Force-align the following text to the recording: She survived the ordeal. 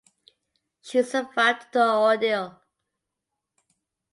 She 0.81 1.03
survived 1.03 1.67
the 1.73 1.87
ordeal. 1.87 2.59